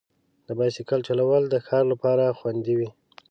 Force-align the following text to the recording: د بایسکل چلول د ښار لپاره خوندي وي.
د 0.47 0.49
بایسکل 0.57 0.99
چلول 1.07 1.43
د 1.49 1.55
ښار 1.65 1.85
لپاره 1.93 2.35
خوندي 2.39 2.73
وي. 2.79 2.89